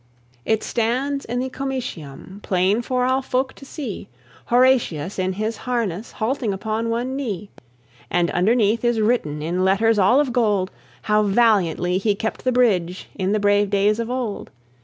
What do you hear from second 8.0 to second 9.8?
And underneath is written, In